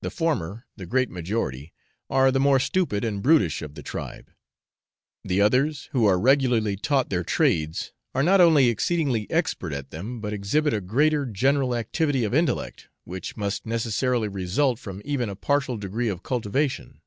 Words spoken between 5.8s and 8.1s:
who are regularly taught their trades,